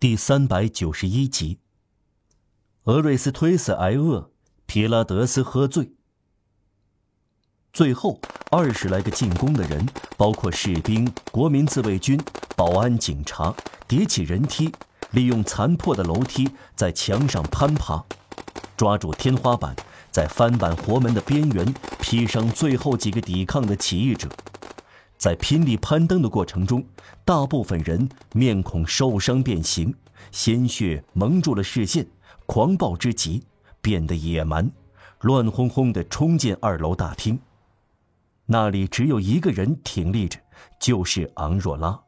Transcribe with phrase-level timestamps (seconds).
[0.00, 1.58] 第三百九十一集。
[2.84, 4.30] 俄瑞斯推死挨饿，
[4.64, 5.92] 皮拉德斯喝醉。
[7.70, 8.18] 最后
[8.50, 9.86] 二十来个进攻的人，
[10.16, 12.18] 包括士兵、国民自卫军、
[12.56, 13.54] 保安、警察，
[13.86, 14.72] 叠起人梯，
[15.10, 18.02] 利用残破的楼梯在墙上攀爬，
[18.78, 19.76] 抓住天花板，
[20.10, 24.30] 在翻板活门的边缘劈伤最后几个抵抗的起义者。
[25.20, 26.82] 在拼力攀登的过程中，
[27.26, 29.94] 大部分人面孔受伤变形，
[30.32, 32.06] 鲜血蒙住了视线，
[32.46, 33.44] 狂暴之极，
[33.82, 34.72] 变得野蛮，
[35.20, 37.38] 乱哄哄地冲进二楼大厅。
[38.46, 40.40] 那里只有一个人挺立着，
[40.80, 42.00] 就是昂若拉。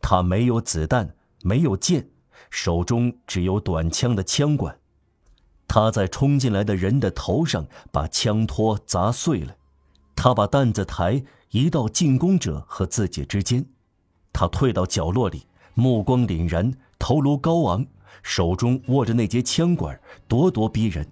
[0.00, 2.08] 他没有子弹，没有剑，
[2.50, 4.78] 手中只有短枪的枪管。
[5.66, 9.56] 他在冲进来的人的头上把枪托砸碎了，
[10.14, 11.24] 他把担子抬。
[11.52, 13.64] 移到进攻者和自己之间，
[14.32, 17.86] 他退到角落里，目光凛然，头颅高昂，
[18.22, 21.06] 手中握着那节枪管，咄咄逼人。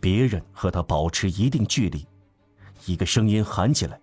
[0.00, 2.06] 别人和他保持一定距离。
[2.86, 4.00] 一个声音喊起来：“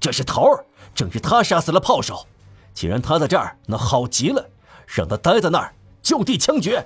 [0.00, 0.64] 这是头儿，
[0.94, 2.26] 正是他杀死了炮手。
[2.72, 4.48] 既然他在这儿，那好极了，
[4.86, 6.82] 让他待在那儿，就地枪决。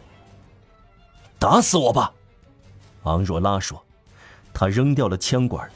[1.39, 2.13] 打死我吧！”
[3.05, 3.81] 昂若拉说。
[4.53, 5.71] 他扔掉了枪管，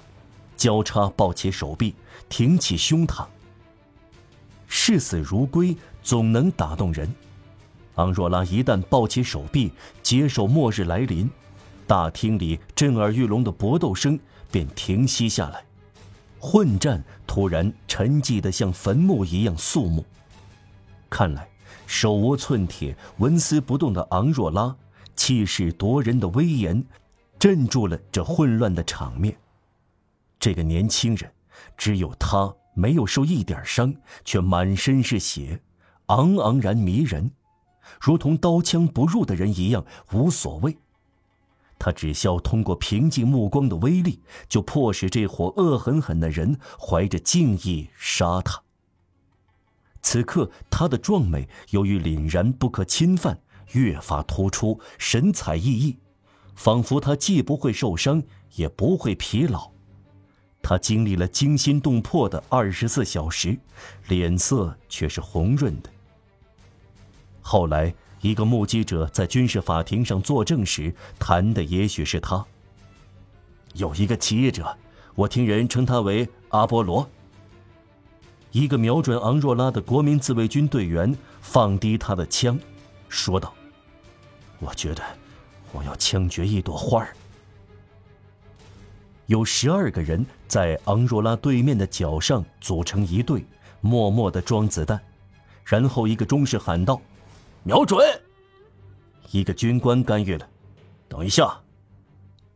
[0.57, 1.95] 交叉抱起手臂。
[2.29, 3.25] 挺起胸膛，
[4.67, 7.09] 视死如归总能打动人。
[7.95, 9.71] 昂若拉一旦抱起手臂，
[10.03, 11.31] 接受末日来临，
[11.87, 14.19] 大厅里震耳欲聋的搏斗声
[14.51, 15.65] 便停息下来，
[16.41, 20.05] 混战突然沉寂的像坟墓一样肃穆。
[21.09, 21.49] 看来，
[21.87, 24.75] 手无寸铁、纹丝不动的昂若拉，
[25.15, 26.84] 气势夺人的威严，
[27.39, 29.37] 镇住了这混乱的场面。
[30.47, 31.29] 这个年轻人。
[31.77, 33.93] 只有他没有受一点伤，
[34.25, 35.61] 却满身是血，
[36.07, 37.33] 昂昂然迷人，
[38.01, 40.79] 如同刀枪不入的人一样无所谓。
[41.81, 48.62] 他只需要通过平静目光的威力，就迫使这伙恶狠狠的人怀着敬意杀他。
[50.01, 53.41] 此刻他的壮美由于凛然不可侵犯，
[53.73, 55.97] 越发突出，神采奕奕，
[56.55, 58.23] 仿佛他既不会受伤，
[58.55, 59.73] 也不会疲劳。
[60.69, 63.56] 他经历了惊心动魄的二十四小时，
[64.09, 65.88] 脸色却是红润的。
[67.41, 72.44] 后来，一个目击者在军事法庭上作证时谈的也许是他。
[73.75, 74.76] 有一个起义者，
[75.15, 77.09] 我听人称他为阿波罗。
[78.50, 82.59] 一个瞄准昂若拉的国民自卫军队员放低他的枪，
[83.09, 83.55] 说道
[84.59, 85.05] ：“我觉得，
[85.71, 87.15] 我要枪决一朵花儿。”
[89.26, 93.44] 有十二个人在昂若拉对面的脚上组成一队，
[93.81, 95.00] 默默地装子弹。
[95.64, 97.00] 然后一个中士喊道
[97.64, 97.98] ：“瞄准！”
[99.32, 100.48] 一个军官干预了。
[101.09, 101.60] 等一下，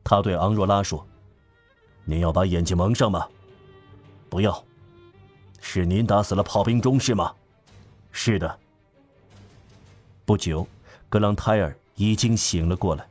[0.04, 1.04] 他对昂若拉说
[2.06, 3.26] ：“您要把眼睛蒙上吗
[4.31, 4.64] ？”“不要。
[5.60, 7.34] ”“是您打死了炮兵中士吗
[8.12, 8.58] ？”“是的。”
[10.25, 10.64] 不久，
[11.08, 13.04] 格朗泰尔已经醒了过来。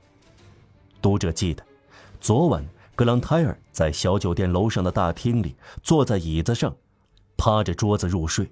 [1.01, 1.61] 读者记得，
[2.21, 2.65] 昨晚。
[2.99, 6.75] 格朗泰尔在小酒店楼上的大厅里，坐在椅子上，
[7.37, 8.51] 趴着桌子入睡。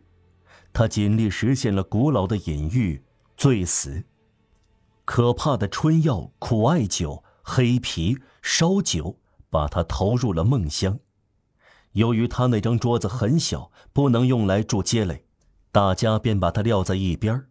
[0.72, 3.03] 他尽力实现了古老的隐喻：
[3.36, 4.06] 醉死。
[5.03, 9.19] 可怕的春药、苦艾酒、黑皮、烧酒，
[9.50, 10.97] 把他投入了梦乡。
[11.91, 15.25] 由于他那张桌子很小，不能用来住街垒，
[15.74, 17.47] 大家便把他撂在一边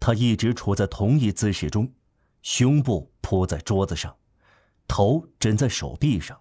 [0.00, 1.92] 他一直处在同一姿势中，
[2.42, 4.16] 胸部铺在桌子上。
[4.94, 6.38] 头枕在手臂上，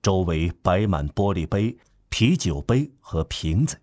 [0.00, 1.76] 周围摆满玻璃杯、
[2.08, 3.80] 啤酒杯和瓶子。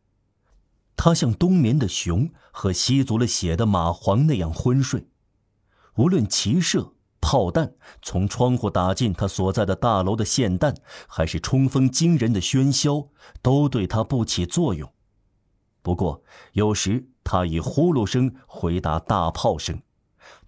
[0.95, 5.09] 他像冬眠的熊和吸足了血的蚂蟥那样昏睡。
[5.97, 10.73] 无论骑射、炮弹从窗户打进他所在的大楼的霰弹，
[11.09, 13.09] 还是冲锋惊人的喧嚣，
[13.41, 14.90] 都对他不起作用。
[15.81, 16.23] 不过，
[16.53, 19.82] 有时他以呼噜声回答大炮声。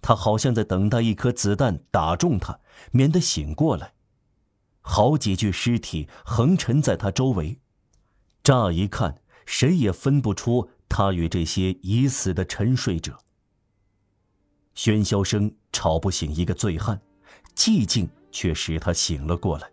[0.00, 2.60] 他好像在等待一颗子弹打中他，
[2.92, 3.94] 免得醒过来。
[4.80, 7.60] 好几具尸体横陈在他周围，
[8.42, 13.18] 乍一看，谁也分不出他与这些已死的沉睡者。
[14.74, 17.00] 喧嚣声吵不醒一个醉汉，
[17.54, 19.70] 寂静却使他醒了过来。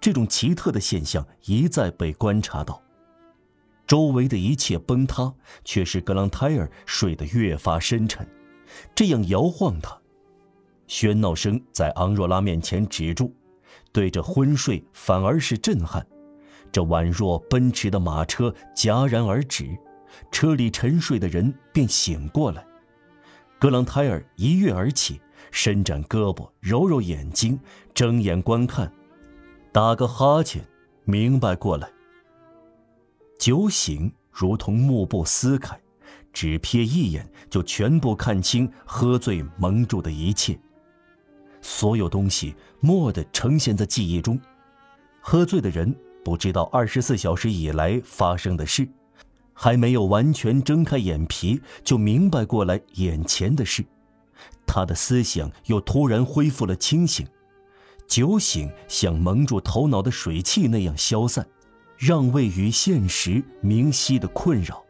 [0.00, 2.82] 这种奇特的现象一再被观察到。
[3.86, 5.32] 周围的一切崩塌，
[5.64, 8.28] 却使格朗泰尔睡得越发深沉。
[8.94, 9.96] 这样摇晃他，
[10.88, 13.32] 喧闹声在昂若拉面前止住，
[13.92, 16.06] 对着昏睡反而是震撼。
[16.72, 19.76] 这宛若奔驰的马车戛然而止，
[20.30, 22.66] 车里沉睡的人便醒过来。
[23.58, 25.20] 格朗泰尔一跃而起，
[25.50, 27.58] 伸展胳膊，揉揉眼睛，
[27.94, 28.92] 睁眼观看，
[29.72, 30.62] 打个哈欠，
[31.04, 31.88] 明白过来。
[33.38, 35.80] 酒醒如同幕布撕开，
[36.36, 40.54] 只瞥一眼就全部看清喝醉蒙住的一切。
[41.62, 44.38] 所有东西蓦地呈现在记忆中，
[45.22, 48.86] 喝醉的人不知道二十四小时以来发生的事，
[49.54, 53.82] 还没有完全睁开眼皮就明白过来眼前的事，
[54.66, 57.26] 他的思想又突然恢复了清醒，
[58.06, 61.48] 酒醒像蒙住头脑的水汽那样消散。
[61.96, 64.84] 让位于现实明晰的困扰。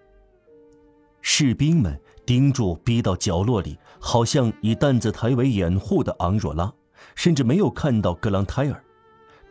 [1.28, 6.72] 士兵们盯住逼到角落里，好像以担子抬为掩护的昂若拉，
[7.16, 8.84] 甚至没有看到格朗泰尔。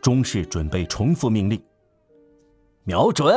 [0.00, 1.62] 中士准备重复命令，
[2.84, 3.30] 瞄准。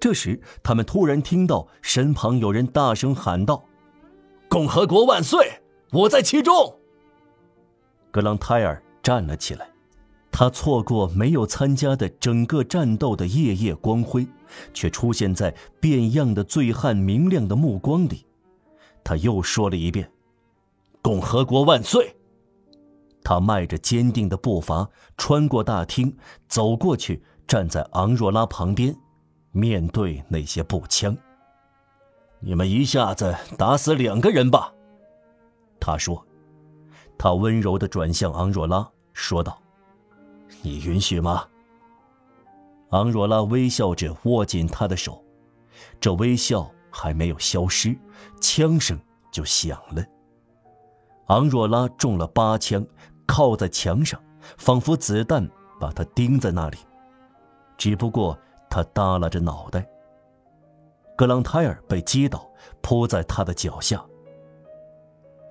[0.00, 3.64] 这时，他们突然听到身旁有人大声喊道
[4.50, 5.62] ：“共和国万岁！
[5.92, 6.76] 我在其中。”
[8.10, 9.71] 格朗泰尔站了起来。
[10.42, 14.26] 他错过没有参加的整个战斗的夜夜光辉，
[14.74, 18.26] 却出现在变样的醉汉明亮的目光里。
[19.04, 20.10] 他又说了一遍
[21.00, 22.16] ：“共和国万岁！”
[23.22, 26.12] 他迈着坚定的步伐穿过大厅，
[26.48, 28.92] 走过去，站在昂若拉旁边，
[29.52, 31.16] 面对那些步枪。
[32.42, 34.74] “你们一下子打死两个人吧。”
[35.78, 36.26] 他说。
[37.16, 39.61] 他温柔地转向昂若拉，说道。
[40.60, 41.44] 你允许吗？
[42.90, 45.24] 昂若拉微笑着握紧他的手，
[45.98, 47.98] 这微笑还没有消失，
[48.38, 49.00] 枪声
[49.30, 50.04] 就响了。
[51.28, 52.86] 昂若拉中了八枪，
[53.26, 54.22] 靠在墙上，
[54.58, 55.48] 仿佛子弹
[55.80, 56.76] 把他钉在那里。
[57.78, 58.38] 只不过
[58.68, 59.88] 他耷拉着脑袋。
[61.16, 62.46] 格朗泰尔被击倒，
[62.82, 64.04] 扑在他的脚下。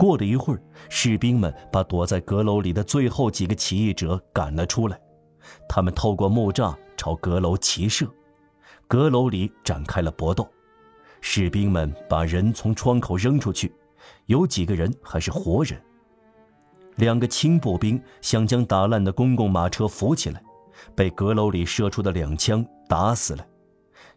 [0.02, 0.60] 过了一会儿，
[0.90, 5.00] 士兵们把躲在阁楼里的最后几个起义者赶了出来。
[5.70, 8.08] 他们透过木栅朝阁楼齐射，
[8.88, 10.50] 阁楼里展开了搏斗。
[11.22, 13.72] 士兵们把人从窗口扔出去，
[14.26, 15.80] 有几个人还是活人。
[16.96, 20.44] 两个轻步兵想将打烂的公共马车扶起来，
[20.96, 23.46] 被阁楼里射出的两枪打死了。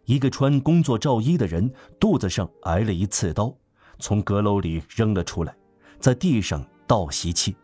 [0.07, 1.71] 一个穿工作罩衣的人
[2.01, 3.55] 肚子上挨了一刺刀，
[3.99, 5.55] 从阁楼里扔了出来。
[6.05, 7.57] 在地上倒吸气。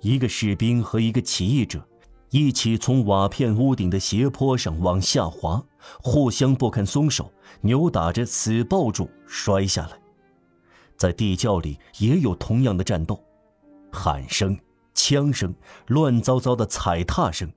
[0.00, 1.86] 一个士兵和一个起义者
[2.30, 5.62] 一起从瓦片屋顶的斜坡上往下滑，
[6.00, 7.30] 互相不肯松手，
[7.60, 10.00] 扭打着死抱住摔下来。
[10.96, 13.22] 在地窖里也有同样的战斗，
[13.92, 14.58] 喊声、
[14.94, 15.54] 枪声、
[15.88, 17.52] 乱糟糟的踩踏声，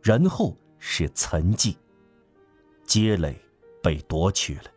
[0.00, 1.76] 然后是残迹。
[2.84, 3.36] 街垒
[3.82, 4.75] 被夺取了。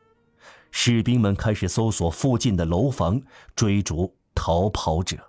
[0.71, 3.21] 士兵们开始搜索附近的楼房，
[3.56, 5.29] 追逐逃跑者。